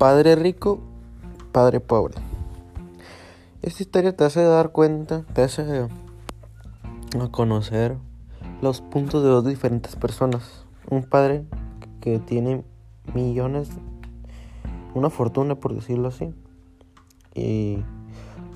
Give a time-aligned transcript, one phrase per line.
[0.00, 0.80] Padre rico,
[1.52, 2.14] padre pobre.
[3.60, 5.88] Esta historia te hace dar cuenta, te hace
[7.30, 7.98] conocer
[8.62, 10.64] los puntos de dos diferentes personas.
[10.90, 11.44] Un padre
[12.00, 12.64] que tiene
[13.12, 13.68] millones,
[14.94, 16.32] una fortuna por decirlo así,
[17.34, 17.84] y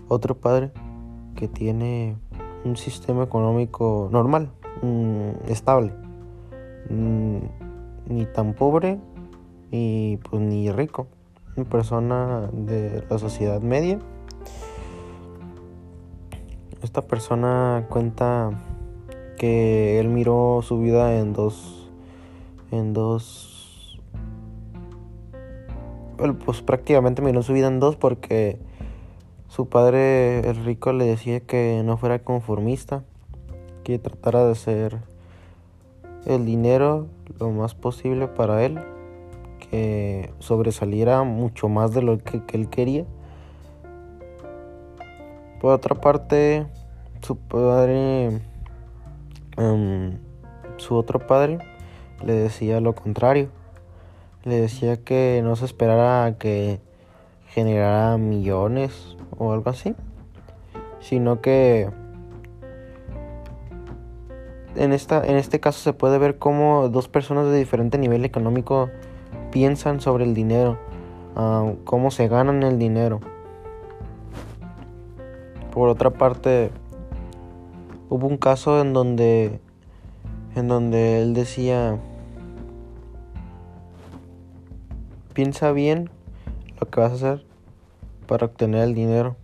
[0.09, 0.73] otro padre
[1.37, 2.16] que tiene
[2.65, 5.92] un sistema económico normal, mm, estable,
[6.88, 7.37] mm,
[8.09, 8.98] ni tan pobre
[9.70, 11.06] ni pues ni rico,
[11.63, 14.01] persona de la sociedad media.
[16.83, 18.51] Esta persona cuenta
[19.39, 21.89] que él miró su vida en dos
[22.73, 24.01] en dos
[26.45, 28.59] pues prácticamente miró su vida en dos porque
[29.49, 33.05] su padre, el rico, le decía que no fuera conformista,
[33.85, 34.99] que tratara de hacer
[36.27, 37.07] el dinero
[37.39, 38.80] lo más posible para él,
[39.74, 43.04] que sobresaliera mucho más de lo que, él quería.
[45.60, 46.65] Por otra parte,
[47.23, 48.40] su padre,
[49.57, 50.18] em,
[50.76, 51.59] su otro padre,
[52.24, 53.49] le decía lo contrario.
[54.45, 56.79] Le decía que no se esperara que
[57.49, 59.96] generara millones o algo así,
[61.01, 61.90] sino que
[64.77, 68.88] en, esta, en este caso se puede ver cómo dos personas de diferente nivel económico
[69.55, 70.81] piensan sobre el dinero,
[71.37, 73.21] ah, cómo se ganan el dinero.
[75.71, 76.72] Por otra parte,
[78.09, 79.61] hubo un caso en donde
[80.56, 82.00] en donde él decía
[85.34, 86.11] piensa bien
[86.81, 87.47] lo que vas a hacer
[88.27, 89.37] para obtener el dinero.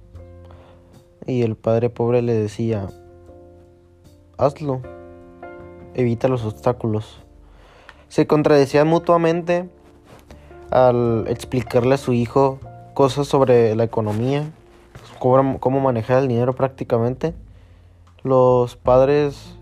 [1.24, 2.89] Y el padre pobre le decía,
[4.39, 4.80] hazlo,
[5.95, 7.22] evita los obstáculos.
[8.08, 9.69] Se contradecían mutuamente
[10.70, 12.58] al explicarle a su hijo
[12.94, 14.50] cosas sobre la economía,
[15.18, 17.34] cómo manejar el dinero prácticamente.
[18.22, 19.56] Los padres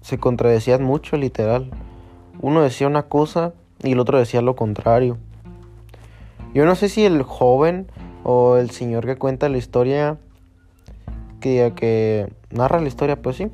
[0.00, 1.70] se contradecían mucho, literal.
[2.40, 5.18] Uno decía una cosa y el otro decía lo contrario.
[6.54, 7.86] Yo no sé si el joven
[8.24, 10.18] o el señor que cuenta la historia,
[11.40, 13.48] que, que narra la historia, pues sí,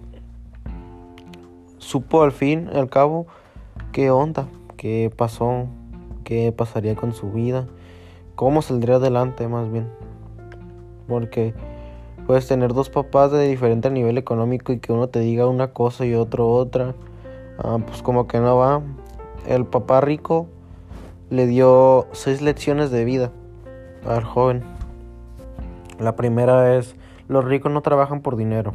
[1.79, 3.27] supo al fin, al cabo,
[3.93, 4.47] qué onda,
[4.77, 5.67] qué pasó,
[6.23, 7.67] qué pasaría con su vida,
[8.35, 9.89] cómo saldría adelante más bien.
[11.09, 11.55] Porque
[12.27, 16.07] puedes tener dos papás de diferente nivel económico y que uno te diga una cosa
[16.07, 16.95] y otro otra.
[17.59, 18.83] Ah, pues como que no va.
[19.47, 20.47] El papá rico
[21.31, 23.31] le dio seis lecciones de vida
[24.07, 24.63] al joven.
[25.99, 26.95] La primera es,
[27.29, 28.75] los ricos no trabajan por dinero.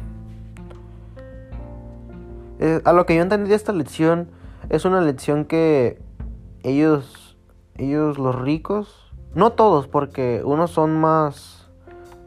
[2.60, 4.28] Eh, a lo que yo entendí esta lección,
[4.68, 5.98] es una lección que
[6.62, 7.27] ellos,
[7.78, 11.70] ellos los ricos, no todos, porque unos son más,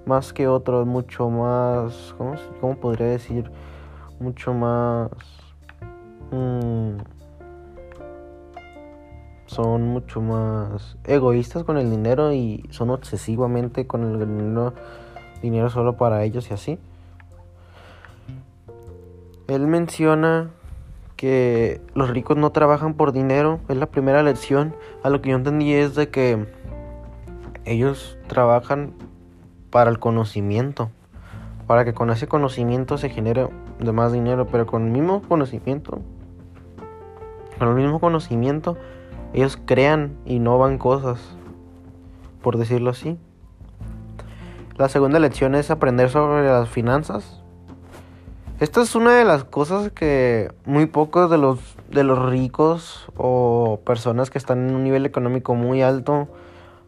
[0.05, 3.51] más que otros, mucho más, ¿cómo, cómo podría decir?
[4.19, 5.09] Mucho más...
[6.31, 6.97] Mmm,
[9.51, 14.73] son mucho más egoístas con el dinero y son obsesivamente con el dinero,
[15.41, 16.79] dinero solo para ellos y así.
[19.49, 20.51] Él menciona
[21.21, 24.75] que los ricos no trabajan por dinero, es la primera lección.
[25.03, 26.47] A lo que yo entendí es de que
[27.63, 28.93] ellos trabajan
[29.69, 30.89] para el conocimiento,
[31.67, 36.01] para que con ese conocimiento se genere de más dinero, pero con el mismo conocimiento,
[37.59, 38.75] con el mismo conocimiento
[39.31, 41.19] ellos crean, innovan cosas,
[42.41, 43.19] por decirlo así.
[44.75, 47.40] La segunda lección es aprender sobre las finanzas.
[48.61, 51.57] Esta es una de las cosas que muy pocos de los,
[51.89, 56.27] de los ricos o personas que están en un nivel económico muy alto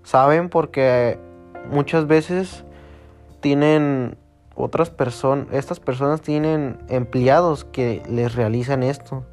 [0.03, 1.17] saben porque
[1.71, 2.63] muchas veces
[3.39, 4.17] tienen
[4.53, 9.23] otras personas, estas personas tienen empleados que les realizan esto,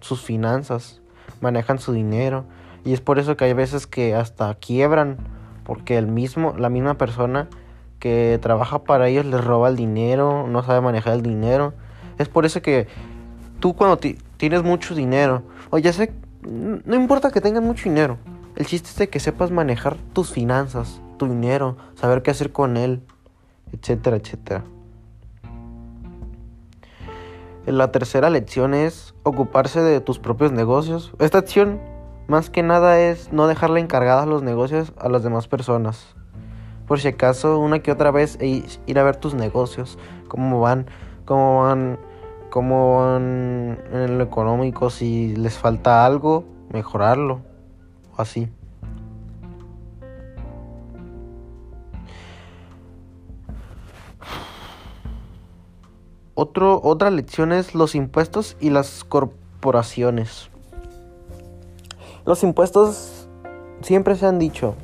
[0.00, 1.00] sus finanzas
[1.40, 2.44] manejan su dinero
[2.84, 5.18] y es por eso que hay veces que hasta quiebran
[5.62, 7.48] porque el mismo la misma persona
[8.00, 11.72] que trabaja para ellos les roba el dinero, no sabe manejar el dinero.
[12.18, 12.86] Es por eso que
[13.60, 13.98] tú cuando
[14.36, 16.12] tienes mucho dinero, o ya sé,
[16.42, 18.18] no importa que tengas mucho dinero,
[18.56, 22.76] el chiste es de que sepas manejar tus finanzas, tu dinero, saber qué hacer con
[22.76, 23.02] él,
[23.72, 24.64] etcétera, etcétera.
[27.66, 31.12] La tercera lección es ocuparse de tus propios negocios.
[31.18, 31.80] Esta acción
[32.28, 36.14] más que nada es no dejarle encargadas los negocios a las demás personas.
[36.86, 40.86] Por si acaso, una que otra vez ir a ver tus negocios, cómo van,
[41.24, 41.98] cómo van,
[42.50, 47.40] cómo van en lo económico, si les falta algo, mejorarlo,
[48.16, 48.48] o así.
[56.36, 60.50] Otro, otra lección es los impuestos y las corporaciones.
[62.24, 63.28] Los impuestos
[63.82, 64.74] siempre se han dicho,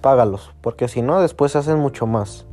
[0.00, 2.47] págalos, porque si no después hacen mucho más.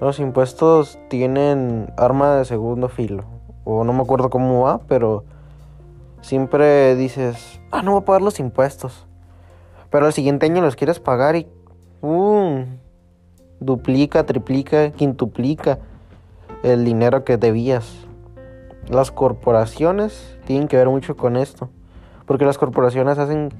[0.00, 3.24] Los impuestos tienen arma de segundo filo,
[3.64, 5.24] o no me acuerdo cómo va, pero
[6.22, 9.06] siempre dices, ah, no voy a pagar los impuestos.
[9.90, 11.46] Pero el siguiente año los quieres pagar y,
[13.60, 15.78] duplica, triplica, quintuplica
[16.62, 18.06] el dinero que debías.
[18.88, 21.68] Las corporaciones tienen que ver mucho con esto.
[22.26, 23.50] Porque las corporaciones hacen...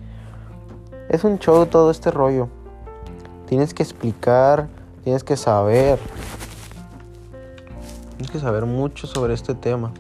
[1.08, 2.48] Es un show todo este rollo.
[3.46, 4.69] Tienes que explicar,
[5.05, 5.99] tienes que saber.
[8.17, 9.93] Tienes que saber mucho sobre este tema.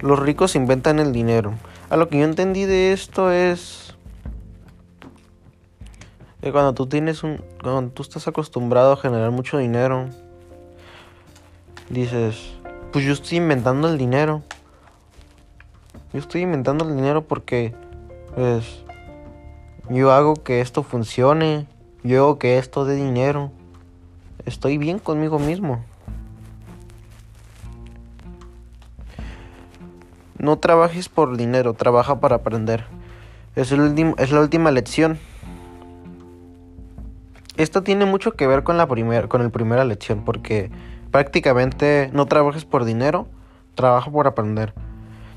[0.00, 1.54] Los ricos inventan el dinero.
[1.90, 3.94] A lo que yo entendí de esto es
[6.40, 10.10] que cuando tú tienes un cuando tú estás acostumbrado a generar mucho dinero
[11.88, 12.52] dices,
[12.92, 14.42] pues yo estoy inventando el dinero.
[16.12, 17.74] Yo estoy inventando el dinero porque
[18.34, 18.83] pues
[19.88, 21.66] yo hago que esto funcione,
[22.02, 23.50] yo hago que esto dé dinero.
[24.46, 25.84] Estoy bien conmigo mismo.
[30.38, 32.84] No trabajes por dinero, trabaja para aprender.
[33.56, 35.18] Es, es la última lección.
[37.56, 40.70] Esto tiene mucho que ver con la primera, con el primera lección, porque
[41.12, 43.28] prácticamente no trabajes por dinero,
[43.74, 44.74] trabaja por aprender.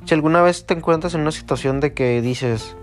[0.06, 2.76] Si alguna vez te encuentras en una situación de que dices,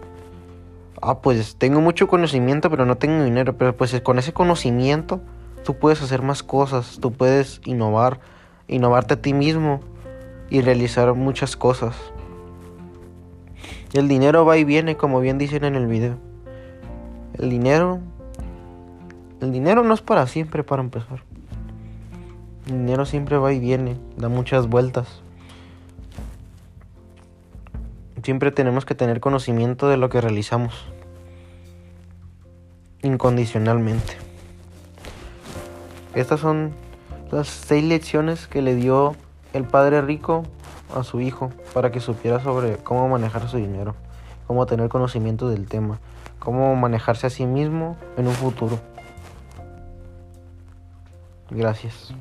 [1.05, 5.21] ah, pues tengo mucho conocimiento, pero no tengo dinero, pero pues con ese conocimiento
[5.65, 8.21] tú puedes hacer más cosas, tú puedes innovar,
[8.69, 9.81] innovarte a ti mismo
[10.51, 11.95] y realizar muchas cosas.
[13.93, 16.17] El dinero va y viene, como bien dicen en el video.
[17.39, 18.01] El dinero...
[19.41, 21.23] El dinero no es para siempre, para empezar.
[22.67, 25.23] El dinero siempre va y viene, da muchas vueltas.
[28.23, 30.94] Siempre tenemos que tener conocimiento de lo que realizamos.
[33.05, 34.17] Incondicionalmente.
[36.15, 36.73] Estas son
[37.31, 39.15] las seis lecciones que le dio
[39.53, 40.45] el padre rico
[40.97, 43.95] a su hijo para que supiera sobre cómo manejar su dinero,
[44.47, 46.01] cómo tener conocimiento del tema,
[46.39, 48.81] cómo manejarse a sí mismo en un futuro.
[51.51, 52.15] Gracias.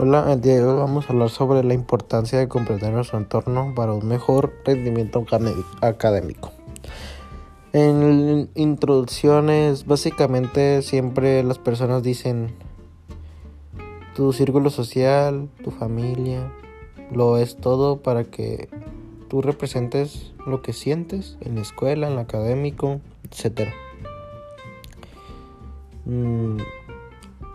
[0.00, 3.72] Hola, el día de hoy vamos a hablar sobre la importancia de comprender nuestro entorno
[3.74, 5.26] para un mejor rendimiento
[5.80, 6.52] académico.
[7.72, 12.54] En introducciones, básicamente siempre las personas dicen
[14.14, 16.48] tu círculo social, tu familia,
[17.10, 18.68] lo es todo para que
[19.28, 23.70] tú representes lo que sientes en la escuela, en lo académico, etc.
[26.04, 26.58] Mm,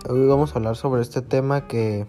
[0.09, 2.05] hoy vamos a hablar sobre este tema que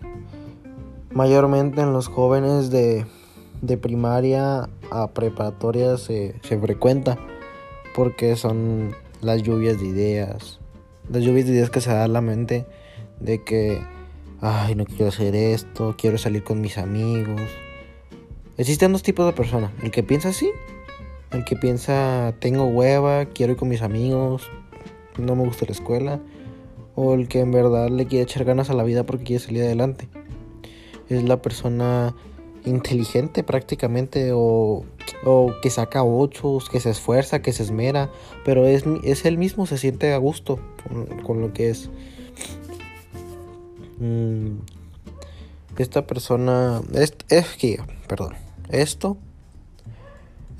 [1.14, 3.06] mayormente en los jóvenes de,
[3.80, 7.16] primaria a preparatoria se, se frecuenta
[7.94, 10.60] porque son las lluvias de ideas.
[11.08, 12.66] Las lluvias de ideas que se da a la mente
[13.20, 13.80] de que,
[14.40, 17.40] ay, no quiero hacer esto, quiero salir con mis amigos.
[18.58, 19.70] Existen dos tipos de personas.
[19.82, 20.50] El que piensa así,
[21.30, 24.50] el que piensa, tengo hueva, quiero ir con mis amigos,
[25.16, 26.20] no me gusta la escuela.
[26.96, 29.62] O el que en verdad le quiere echar ganas a la vida porque quiere salir
[29.62, 30.08] adelante.
[31.08, 32.14] Es la persona
[32.64, 34.84] inteligente prácticamente o,
[35.62, 38.10] que saca ocho, que se esfuerza, que se esmera,
[38.44, 40.58] pero es, es él mismo, se siente a gusto
[41.24, 41.90] con, lo que es.
[43.98, 44.56] Mm,
[45.78, 47.12] esta persona, es,
[47.58, 48.34] que, perdón,
[48.70, 49.16] esto,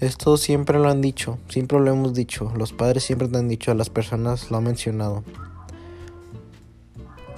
[0.01, 3.73] esto siempre lo han dicho, siempre lo hemos dicho, los padres siempre te han dicho,
[3.75, 5.23] las personas lo han mencionado.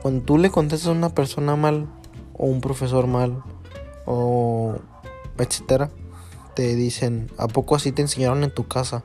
[0.02, 1.88] Cuando tú le contestas a una persona mal
[2.38, 3.42] o un profesor mal,
[4.04, 4.76] o
[5.38, 5.90] etcétera,
[6.54, 9.04] te dicen, ¿a poco así te enseñaron en tu casa?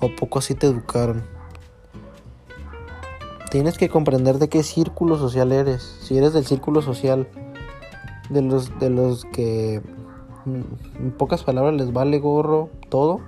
[0.00, 1.24] ¿O a poco así te educaron?
[3.50, 5.82] Tienes que comprender de qué círculo social eres.
[6.00, 7.28] Si eres del círculo social
[8.30, 9.82] de los de los que
[10.46, 13.20] mm, en pocas palabras les vale gorro todo,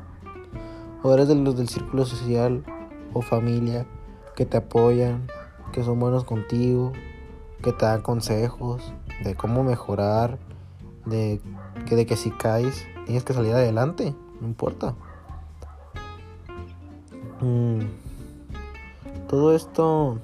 [1.02, 2.64] o eres de los del círculo social
[3.12, 3.86] o familia
[4.34, 5.26] que te apoyan,
[5.72, 6.92] que son buenos contigo,
[7.64, 8.92] que te dan consejos
[9.24, 10.38] de cómo mejorar,
[11.06, 11.40] de
[11.86, 14.94] que, de que si caes tienes que salir adelante, no importa.
[17.40, 17.80] Mm,
[19.28, 20.18] todo esto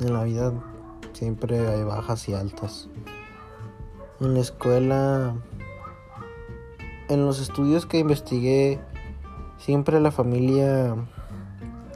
[0.00, 0.54] en la vida
[1.12, 2.88] siempre hay bajas y altas.
[4.20, 5.34] En la escuela
[7.08, 8.80] en los estudios que investigué,
[9.58, 10.96] siempre la familia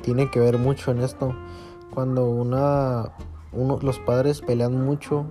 [0.03, 1.35] tiene que ver mucho en esto.
[1.93, 3.11] Cuando una,
[3.53, 5.27] uno, los padres pelean mucho,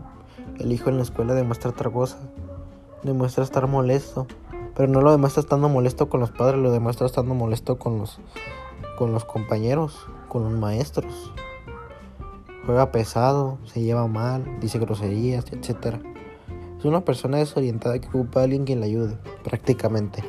[0.60, 2.18] el hijo en la escuela demuestra otra cosa.
[3.04, 4.28] Demuestra estar molesto.
[4.76, 8.20] Pero no lo demuestra estando molesto con los padres, lo demuestra estando molesto con los,
[8.98, 11.34] con los compañeros, con los maestros.
[12.66, 15.96] Juega pesado, se lleva mal, dice groserías, etc.
[16.78, 20.24] Es una persona desorientada que ocupa a alguien que le ayude, prácticamente.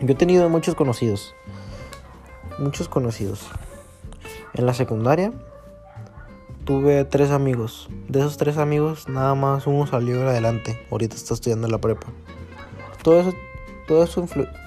[0.00, 1.34] Yo he tenido muchos conocidos.
[2.58, 3.46] Muchos conocidos.
[4.54, 5.32] En la secundaria
[6.66, 7.88] tuve tres amigos.
[8.08, 10.78] De esos tres amigos, nada más uno salió adelante.
[10.90, 12.08] Ahorita está estudiando la prepa.
[13.02, 13.32] Todo eso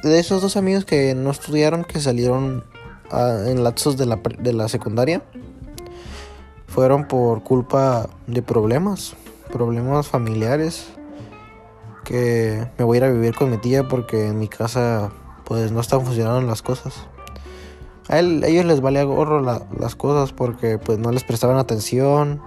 [0.01, 2.63] de esos dos amigos que no estudiaron, que salieron
[3.12, 5.22] ah, en lapsos de la, de la secundaria,
[6.68, 9.15] fueron por culpa de problemas
[9.51, 10.88] problemas familiares
[12.06, 15.12] que me voy a ir a vivir con mi tía porque en mi casa
[15.44, 16.94] pues no están funcionando las cosas.
[18.09, 22.41] A, ellos les valía gorro las cosas porque pues no les prestaban atención.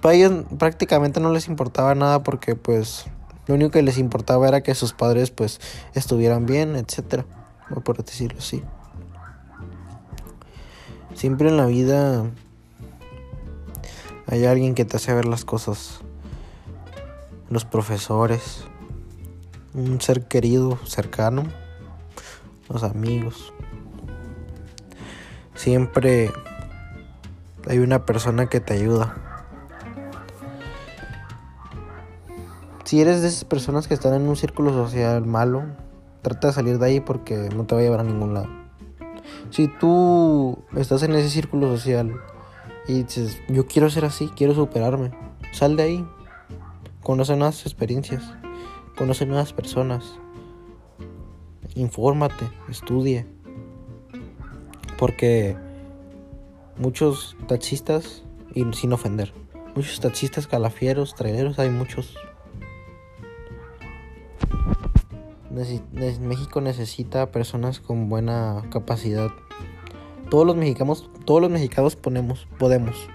[0.00, 3.06] Para ellos prácticamente no les importaba nada porque pues
[3.46, 5.60] lo único que les importaba era que sus padres pues
[5.94, 7.24] estuvieran bien, etcétera,
[7.84, 8.62] por decirlo así.
[11.14, 12.24] Siempre en la vida
[14.26, 16.00] hay alguien que te hace ver las cosas
[17.50, 18.62] los profesores,
[19.74, 21.42] un ser querido, cercano,
[22.68, 23.52] los amigos.
[25.60, 26.30] Siempre
[27.68, 29.14] hay una persona que te ayuda.
[32.84, 35.64] Si eres de esas personas que están en un círculo social malo,
[36.22, 38.48] trata de salir de ahí porque no te va a llevar a ningún lado.
[39.50, 42.14] Si tú estás en ese círculo social
[42.88, 45.10] y dices, yo quiero ser así, quiero superarme,
[45.52, 46.08] sal de ahí,
[47.02, 48.22] Conoce nuevas experiencias,
[48.96, 50.18] conoce nuevas personas,
[51.74, 53.26] infórmate, estudie,
[55.00, 55.56] porque
[56.76, 58.22] muchos taxistas,
[58.54, 59.32] y sin ofender,
[59.74, 62.14] muchos taxistas calafieros, traileros, hay muchos.
[66.20, 69.30] México necesita personas con buena capacidad.
[70.28, 73.08] Todos los mexicanos, todos los mexicanos ponemos, podemos.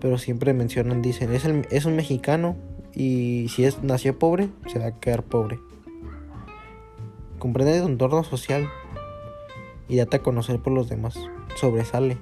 [0.00, 2.56] Pero siempre mencionan, dicen, es, es un mexicano
[2.92, 5.58] y si es, nació pobre, se va a quedar pobre.
[7.38, 8.68] Comprende tu entorno social
[9.88, 11.18] y date a conocer por los demás.
[11.56, 12.18] Sobresale.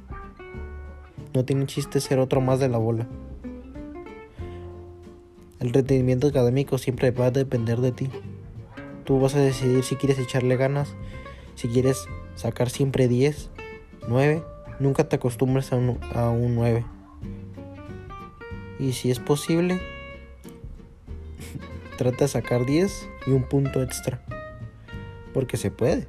[1.35, 3.07] No tiene chiste ser otro más de la bola.
[5.61, 8.11] El rendimiento académico siempre va a depender de ti.
[9.05, 10.95] Tú vas a decidir si quieres echarle ganas,
[11.55, 13.51] si quieres sacar siempre 10,
[14.09, 14.43] 9.
[14.81, 16.85] Nunca te acostumbres a un, a un 9.
[18.79, 19.81] Y si es posible,
[21.97, 24.21] trata de sacar 10 y un punto extra.
[25.33, 26.09] Porque se puede.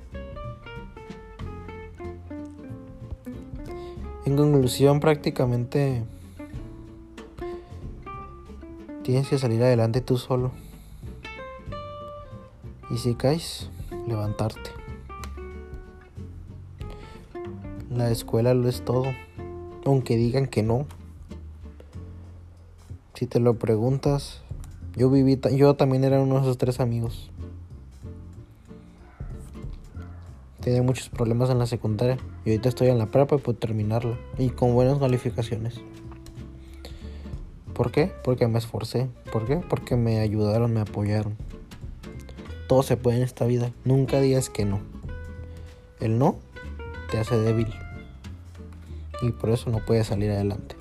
[4.25, 6.03] En conclusión, prácticamente
[9.03, 10.51] tienes que salir adelante tú solo.
[12.89, 13.69] Y si caes,
[14.07, 14.71] levantarte.
[17.89, 19.05] La escuela lo es todo,
[19.85, 20.85] aunque digan que no.
[23.13, 24.41] Si te lo preguntas,
[24.95, 27.29] yo viví, yo también era uno de esos tres amigos.
[30.63, 34.17] Tenía muchos problemas en la secundaria y ahorita estoy en la prepa y puedo terminarla
[34.37, 35.81] y con buenas calificaciones.
[37.73, 38.13] ¿Por qué?
[38.23, 39.09] Porque me esforcé.
[39.31, 39.57] ¿Por qué?
[39.57, 41.35] Porque me ayudaron, me apoyaron.
[42.69, 43.73] Todo se puede en esta vida.
[43.83, 44.79] Nunca digas que no.
[45.99, 46.37] El no
[47.11, 47.67] te hace débil.
[49.21, 50.72] Y por eso no puedes salir adelante.